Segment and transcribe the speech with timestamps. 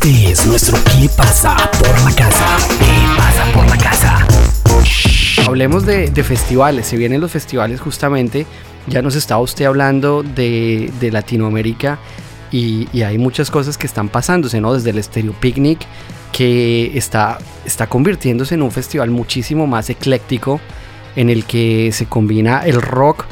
[0.00, 2.56] Este es nuestro ¿Qué pasa por la casa?
[2.78, 4.26] ¿Qué pasa por la casa?
[5.44, 6.86] Hablemos de, festivales.
[6.86, 8.46] Se vienen los festivales justamente.
[8.86, 11.98] Ya nos estaba usted hablando de, Latinoamérica
[12.52, 14.72] y, hay muchas cosas que están pasándose, ¿no?
[14.72, 15.80] Desde el Stereo Picnic
[16.30, 20.60] que está, está convirtiéndose en un festival muchísimo más ecléctico
[21.16, 23.24] en el que se combina el rock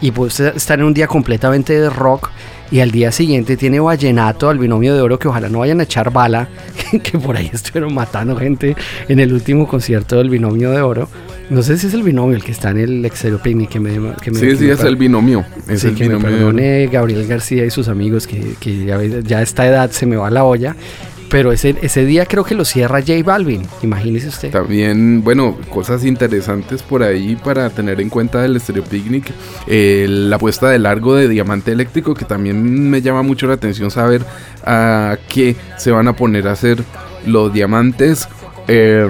[0.00, 2.30] y puede estar en un día completamente de rock
[2.72, 5.82] y al día siguiente tiene vallenato al binomio de oro que ojalá no vayan a
[5.84, 6.48] echar bala
[7.02, 8.74] que por ahí estuvieron matando gente
[9.08, 11.08] en el último concierto del binomio de oro
[11.50, 13.92] no sé si es el binomio el que está en el Exterior Picnic que me,
[14.22, 15.44] que me Sí, que sí, me es el binomio.
[15.68, 16.38] Es Sí, el que me binomio.
[16.38, 20.16] perdone Gabriel García y sus amigos que, que ya, ya a esta edad se me
[20.16, 20.74] va la olla
[21.32, 26.04] pero ese, ese día creo que lo cierra J Balvin imagínese usted También, bueno, cosas
[26.04, 29.32] interesantes por ahí para tener en cuenta del Stereo Picnic.
[29.66, 34.22] La puesta de largo de diamante eléctrico, que también me llama mucho la atención saber
[34.64, 36.84] a qué se van a poner a hacer
[37.26, 38.28] los diamantes.
[38.68, 39.08] eh,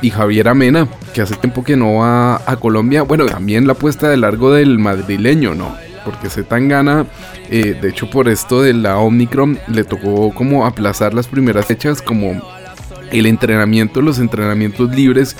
[0.00, 3.02] y Javier Amena, que hace tiempo que no va a Colombia.
[3.02, 5.74] Bueno, también la puesta de largo del madrileño, ¿no?
[6.04, 7.06] Porque se tan gana,
[7.48, 12.42] de hecho por esto de la Omicron, le tocó como aplazar las primeras fechas como
[13.10, 15.36] el entrenamiento, los entrenamientos libres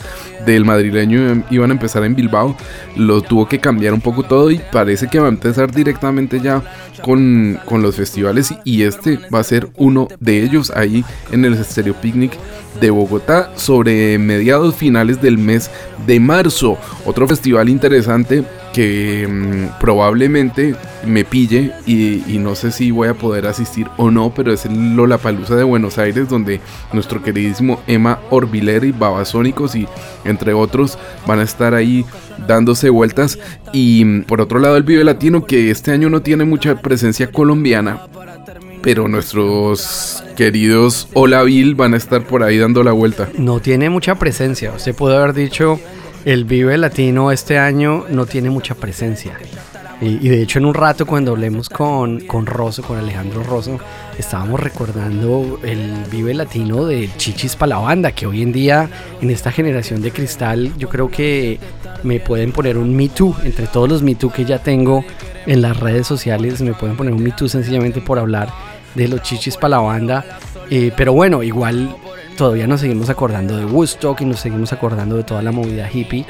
[0.46, 2.56] del madrileño iban a empezar en Bilbao,
[2.96, 6.62] lo tuvo que cambiar un poco todo y parece que va a empezar directamente ya
[7.02, 11.62] con, con los festivales y este va a ser uno de ellos ahí en el
[11.64, 12.32] Stereo Picnic
[12.80, 15.70] de Bogotá sobre mediados finales del mes
[16.06, 16.78] de marzo.
[17.04, 18.44] Otro festival interesante
[18.75, 20.75] que mm, probablemente
[21.06, 24.97] me pille y, no sé si voy a poder asistir o no, pero es el
[24.97, 26.61] Lollapalooza de Buenos Aires donde
[26.92, 29.86] nuestro queridísimo Emma Orbileri, Babasónicos y
[30.25, 32.05] entre otros van a estar ahí
[32.48, 33.39] dándose vueltas
[33.72, 37.31] y mm, por otro lado el Vive Latino que este año no tiene mucha presencia
[37.31, 38.00] colombiana
[38.83, 43.31] pero nuestros queridos Olaville van a estar por ahí dando la vuelta.
[43.38, 44.72] no tiene mucha presencia.
[44.72, 45.81] Usted puede haber dicho,
[46.25, 49.38] el Vive Latino este año no tiene mucha presencia.
[50.00, 53.78] Y, y de hecho en un rato cuando hablemos con, con Rosso, con Alejandro Rosso,
[54.19, 58.88] estábamos recordando el Vive Latino de Chichis para la banda, que hoy en día
[59.21, 61.59] en esta generación de cristal yo creo que
[62.03, 65.04] me pueden poner un Me Too, entre todos los Me Too que ya tengo
[65.47, 68.48] en las redes sociales, me pueden poner un Me Too sencillamente por hablar
[68.94, 70.25] de los Chichis para la banda.
[70.71, 71.94] Eh, pero bueno, igual
[72.37, 76.27] todavía nos seguimos acordando de Woodstock y nos seguimos acordando de toda la movida hippie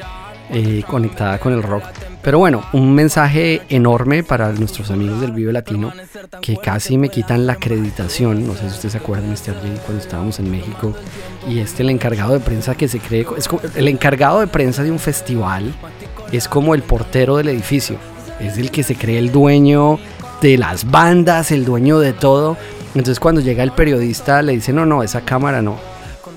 [0.51, 1.83] eh, conectada con el rock.
[2.21, 5.91] Pero bueno, un mensaje enorme para nuestros amigos del Vive Latino
[6.41, 8.47] que casi me quitan la acreditación.
[8.47, 9.53] No sé si ustedes se acuerdan, Mr.
[9.53, 10.93] J, cuando estábamos en México.
[11.47, 13.25] Y este, el encargado de prensa que se cree.
[13.37, 15.71] Es como- el encargado de prensa de un festival
[16.31, 17.97] es como el portero del edificio.
[18.39, 19.99] Es el que se cree el dueño
[20.41, 22.57] de las bandas, el dueño de todo.
[22.95, 25.77] Entonces cuando llega el periodista le dice, no, no, esa cámara no.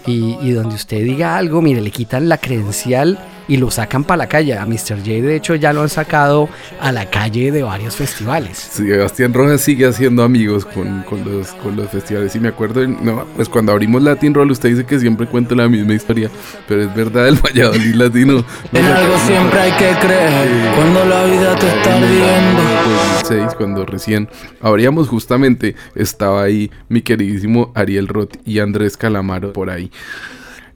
[0.08, 4.18] Y, y donde usted diga algo, mire, le quitan la credencial y lo sacan para
[4.18, 4.56] la calle.
[4.56, 4.98] A Mr.
[4.98, 6.48] J, de hecho, ya lo han sacado
[6.80, 8.58] a la calle de varios festivales.
[8.58, 12.36] Sebastián Rojas sigue haciendo amigos con, con los, con los festivales.
[12.36, 15.68] Y me acuerdo, no, pues cuando abrimos Latin Roll, usted dice que siempre cuento la
[15.68, 16.30] misma historia,
[16.68, 18.44] pero es verdad, el Valladolid Latino.
[18.72, 22.97] En algo siempre hay que creer cuando la vida te está ardiendo.
[23.28, 24.28] 2006, cuando recién
[24.60, 29.90] abríamos, justamente estaba ahí mi queridísimo Ariel Roth y Andrés Calamaro por ahí.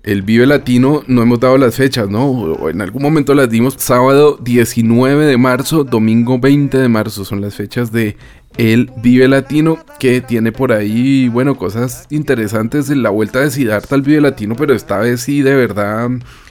[0.03, 2.27] El Vive Latino no hemos dado las fechas, ¿no?
[2.29, 3.75] O en algún momento las dimos.
[3.79, 8.17] Sábado 19 de marzo, domingo 20 de marzo son las fechas de
[8.59, 13.95] el Vive Latino que tiene por ahí, bueno, cosas interesantes en la vuelta de Siddhartha
[13.95, 16.11] al Vive Latino, pero esta vez sí de verdad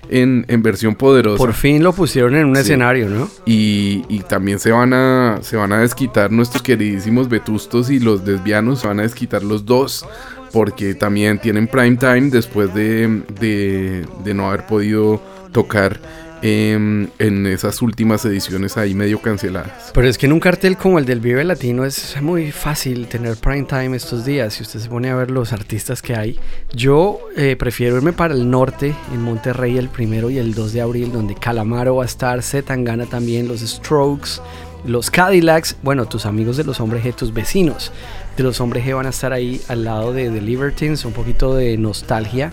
[0.10, 1.38] en, en versión poderosa.
[1.38, 2.62] Por fin lo pusieron en un Sí.
[2.62, 3.28] escenario, ¿no?
[3.46, 8.24] Y, y también se van a se van a desquitar nuestros queridísimos vetustos y los
[8.26, 10.04] lesbianos, se van a desquitar los dos,
[10.52, 16.00] porque también tienen prime time después de, de, de no haber podido tocar
[16.42, 19.92] em, en esas últimas ediciones ahí medio canceladas.
[19.94, 23.36] Pero es que en un cartel como el del Vive Latino es muy fácil tener
[23.38, 24.54] prime time estos días.
[24.56, 26.40] Si usted se pone a ver los artistas que hay,
[26.74, 30.82] yo eh, prefiero irme para el norte, en Monterrey, el primero y el 2 de
[30.82, 34.42] abril, donde Calamaro va a estar, Zetangana también, los Strokes,
[34.86, 37.92] los Cadillacs, bueno, tus amigos de los Hombres G, tus vecinos
[38.38, 41.54] de los Hombres G van a estar ahí al lado de The Libertines, un poquito
[41.56, 42.52] de nostalgia.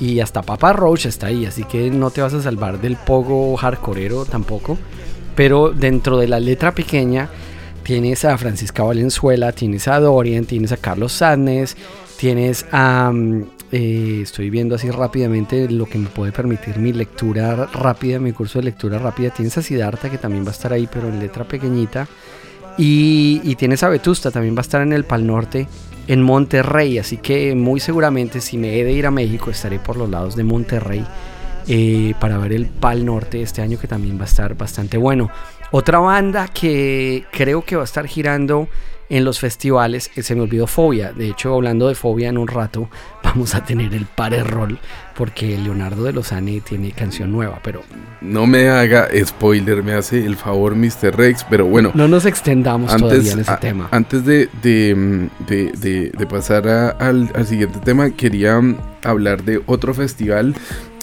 [0.00, 3.54] Y hasta Papa Roach está ahí, así que no te vas a salvar del pogo
[3.56, 4.78] hardcoreero tampoco.
[5.36, 7.28] Pero dentro de la letra pequeña
[7.82, 11.76] tienes a Francisca Valenzuela, tienes a Dorian, tienes a Carlos Sadness,
[12.16, 13.10] tienes a...
[13.12, 18.32] mm, eh, estoy viendo así rápidamente lo que me puede permitir mi lectura rápida, mi
[18.32, 19.30] curso de lectura rápida.
[19.30, 22.08] Tienes a Siddhartha que también va a estar ahí, pero en letra pequeñita.
[22.78, 25.68] Y, y tiene esa vetusta, también va a estar en el Pal Norte,
[26.08, 26.98] en Monterrey.
[26.98, 30.34] Así que muy seguramente si me he de ir a México estaré por los lados
[30.34, 31.04] de Monterrey
[31.68, 35.30] eh, para ver el Pal Norte este año que también va a estar bastante bueno.
[35.70, 38.68] Otra banda que creo que va a estar girando
[39.10, 41.12] en los festivales, eh, se me olvidó Fobia.
[41.12, 42.88] De hecho, hablando de Fobia en un rato,
[43.32, 44.78] vamos a tener el Pare Roll
[45.16, 47.82] porque Leonardo de Lozane tiene canción nueva, pero
[48.20, 51.16] No me haga spoiler, me hace el favor Mr.
[51.16, 51.90] Rex, pero bueno.
[51.94, 53.88] no nos extendamos todavía en ese a- tema.
[53.90, 59.94] antes de, de, de- pasar a- al, al siguiente tema, quería mm, hablar de otro
[59.94, 60.54] festival.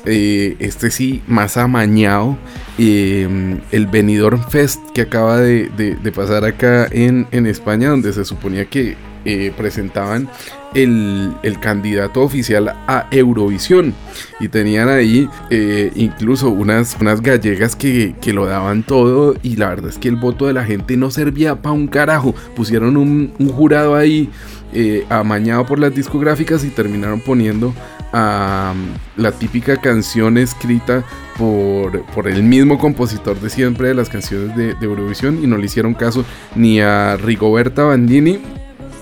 [0.06, 2.38] eh, este sí, más amañado.
[2.77, 3.27] eh,
[3.71, 8.23] el Benidorm Fest que acaba de, de- de pasar acá en, en España, donde se
[8.23, 8.95] suponía que
[9.25, 10.30] eh, presentaban
[10.73, 13.93] el, candidato oficial a Eurovisión.
[14.39, 19.35] Y tenían ahí eh, incluso unas, unas gallegas que, que lo daban todo.
[19.43, 22.33] Y la verdad es que el voto de la gente no servía para un carajo.
[22.55, 24.29] Pusieron un, un jurado ahí
[24.73, 27.73] eh, amañado por las discográficas y terminaron poniendo
[28.13, 31.03] a um, la típica canción escrita
[31.37, 35.43] por, por el mismo compositor de siempre de las canciones de, de Eurovisión.
[35.43, 36.25] Y no le hicieron caso
[36.55, 38.39] ni a Rigoberta Bandini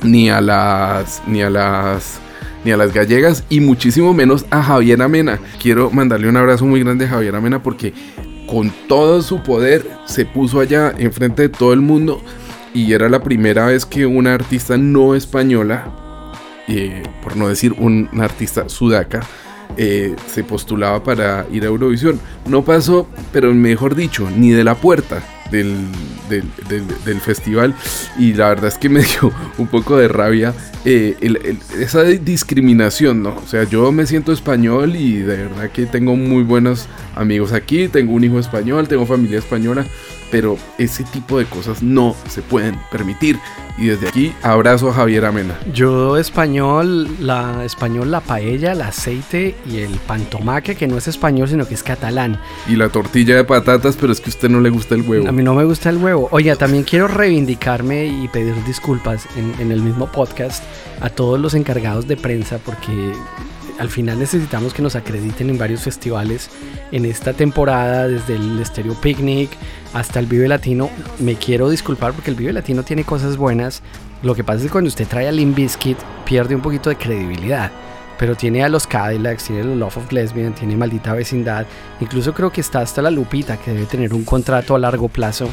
[0.06, 2.20] ni a las ni a las
[2.64, 5.40] ni a las gallegas y muchísimo menos a Javier Amena.
[5.62, 7.94] Quiero mandarle un abrazo muy grande a Javier Amena porque
[8.48, 12.22] con todo su poder se puso allá enfrente de todo el mundo
[12.74, 15.92] y era la primera vez que una artista no española,
[16.68, 19.22] eh, por no decir un, artista sudaca,
[19.78, 22.20] eh, se postulaba para ir a Eurovisión.
[22.48, 25.76] No pasó, pero mejor dicho, ni de la puerta del,
[26.30, 27.74] del, del- festival.
[28.18, 30.54] Y la verdad es que me dio un poco de rabia
[30.86, 31.16] eh,
[31.80, 33.36] esa discriminación, ¿no?
[33.38, 37.88] O sea, yo me siento español y de verdad que tengo muy buenos amigos aquí,
[37.88, 39.86] tengo un hijo español, tengo familia española,
[40.32, 43.40] pero ese tipo de cosas no se pueden permitir.
[43.78, 45.60] Y desde aquí, abrazo a Javier Amena.
[45.74, 51.50] Yo español, la español, la paella, el aceite y el pantomaque, que no es español,
[51.50, 52.40] sino que es catalán.
[52.70, 55.28] Y la tortilla de patatas, pero es que a usted no le gusta el huevo.
[55.28, 56.30] A mí no me gusta el huevo.
[56.32, 60.64] Oye, también quiero reivindicarme y pedir disculpas en, en el mismo podcast
[61.02, 63.12] a todos los encargados de prensa porque
[63.78, 66.50] al final necesitamos que nos acrediten en varios festivales
[66.92, 69.50] en esta temporada, desde el Stereo Picnic
[69.94, 70.90] hasta el Vive Latino.
[71.20, 73.82] Me quiero disculpar porque el Vive Latino tiene cosas buenas.
[74.24, 76.96] Lo que pasa es que cuando usted trae a Limp Bizkit pierde un poquito de
[76.96, 77.72] credibilidad.
[78.18, 81.66] Pero tiene a los Cadillacs, tiene los Love of Lesbian, tiene Maldita Vecindad.
[82.00, 85.50] Incluso creo que está hasta la Lupita, que debe tener un contrato a largo plazo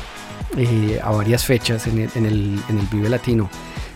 [0.57, 3.51] eh, a varias fechas en el, en, el, en el Vive Latino.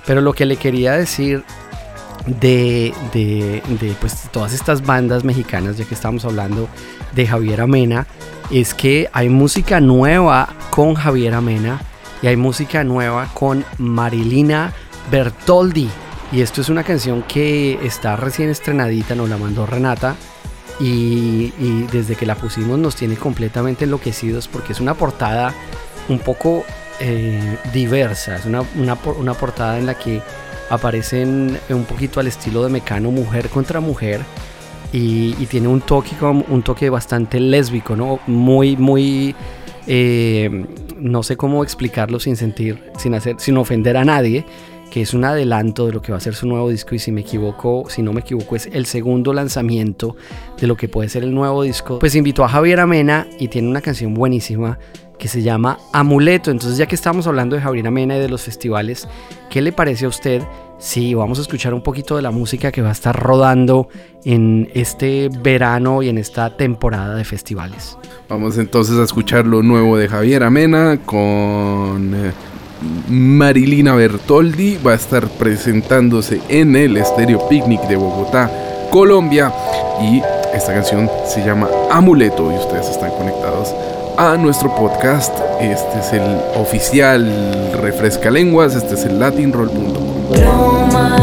[0.05, 1.45] Pero lo que le quería decir
[2.27, 6.69] de, de, pues, todas estas bandas mexicanas, ya que estamos hablando
[7.15, 8.07] de Javier Amena,
[8.51, 11.81] es que hay música nueva con Javier Amena
[12.23, 14.73] y hay música nueva con Marilina
[15.11, 15.89] Bertoldi.
[16.33, 20.17] Y esto es una canción que está recién estrenadita, nos la mandó Renata.
[20.79, 21.53] Y,
[21.91, 25.55] desde que la pusimos nos tiene completamente enloquecidos porque es una portada
[26.09, 26.65] un poco
[27.01, 28.37] eh, diversa.
[28.37, 30.21] Es una, una, una portada en la que
[30.71, 34.21] aparecen un poquito al estilo de Mecano, mujer contra mujer.
[34.93, 38.21] Y, y tiene un toque, un toque bastante lésbico, ¿no?
[38.27, 39.35] Muy, muy...
[39.87, 40.65] eh,
[40.99, 44.45] no sé cómo explicarlo sin sentir, sin, hacer, sin ofender a nadie.
[44.91, 46.95] Que es un adelanto de lo que va a ser su nuevo disco.
[46.95, 50.17] Y si me equivoco, si no me equivoco, es el segundo lanzamiento
[50.59, 51.99] de lo que puede ser el nuevo disco.
[51.99, 54.79] Pues invitó a Javier Amena y tiene una canción buenísima
[55.19, 56.51] que se llama Amuleto.
[56.51, 59.09] Entonces, ya que estamos hablando de Javier Amena y de los festivales,
[59.51, 60.43] ¿qué le parece a usted
[60.79, 63.89] si vamos a escuchar un poquito de la música que va a estar rodando
[64.25, 67.97] en este verano y en esta temporada de festivales?
[68.29, 72.33] Vamos entonces a escuchar lo nuevo de Javier Amena con eh,
[73.09, 74.79] Marilina Bertoldi.
[74.79, 78.51] Va a estar presentándose en el Estéreo Picnic de Bogotá,
[78.91, 79.53] Colombia.
[80.03, 80.21] Y
[80.55, 83.75] esta canción se llama Amuleto y ustedes están conectados
[84.17, 85.35] a nuestro podcast.
[85.61, 90.31] Este es el oficial Refresca Lenguas, este es el latinroll.com.
[90.31, 91.17] Broma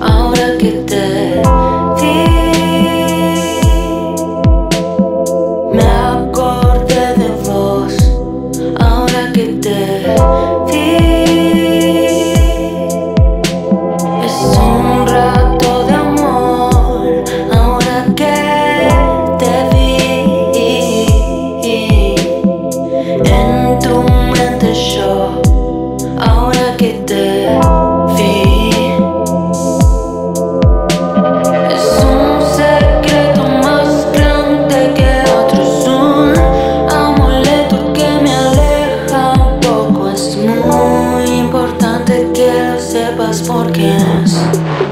[0.00, 2.37] ahora que te
[43.28, 44.87] los porqués.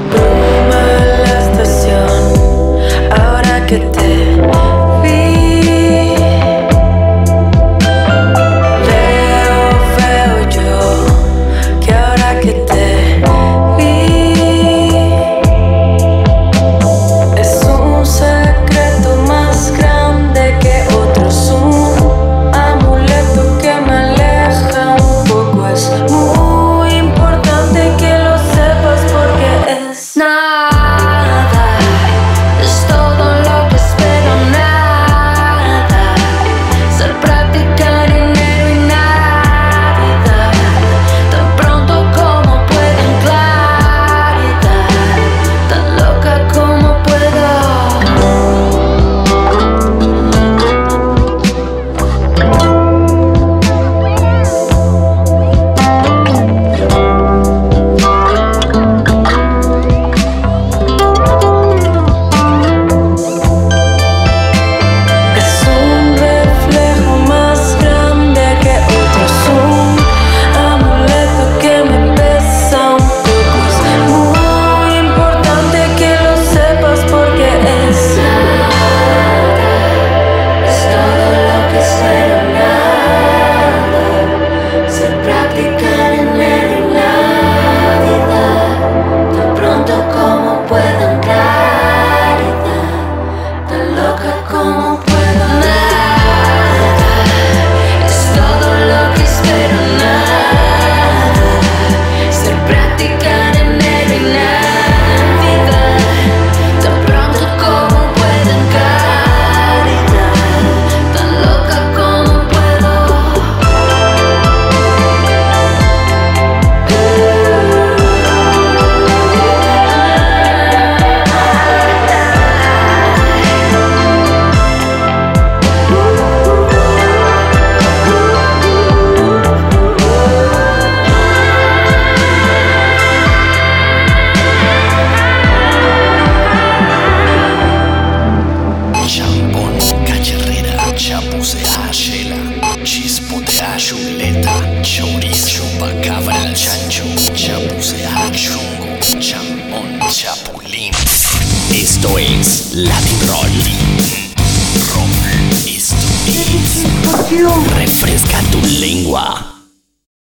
[159.07, 159.56] Roll,